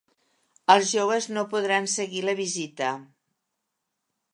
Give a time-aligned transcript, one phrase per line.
[0.75, 2.91] Els joves no podran seguir la visita.